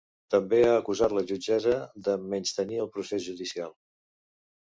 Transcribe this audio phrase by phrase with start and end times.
[0.33, 1.75] També ha acusat la jutgessa
[2.07, 3.77] de menystenir el procés judicial.